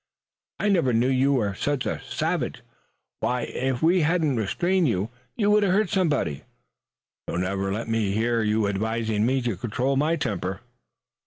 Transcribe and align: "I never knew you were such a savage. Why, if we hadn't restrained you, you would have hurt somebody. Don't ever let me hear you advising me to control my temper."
"I 0.57 0.67
never 0.69 0.93
knew 0.93 1.09
you 1.09 1.33
were 1.33 1.53
such 1.53 1.85
a 1.85 2.01
savage. 2.09 2.63
Why, 3.19 3.41
if 3.43 3.83
we 3.83 4.01
hadn't 4.01 4.35
restrained 4.35 4.87
you, 4.87 5.11
you 5.35 5.51
would 5.51 5.61
have 5.61 5.73
hurt 5.73 5.89
somebody. 5.91 6.41
Don't 7.27 7.43
ever 7.43 7.71
let 7.71 7.87
me 7.87 8.11
hear 8.11 8.41
you 8.41 8.67
advising 8.67 9.27
me 9.27 9.43
to 9.43 9.55
control 9.55 9.97
my 9.97 10.15
temper." 10.15 10.61